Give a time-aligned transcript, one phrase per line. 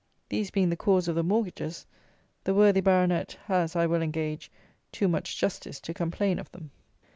[0.29, 1.85] These being the cause of the mortgages,
[2.43, 4.51] the "worthy Baronet" has, I will engage,
[4.91, 6.71] too much justice to complain of them.